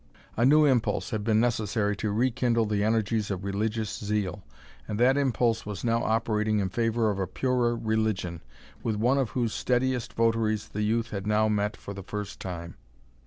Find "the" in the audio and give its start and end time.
2.65-2.83, 10.69-10.81, 11.93-12.01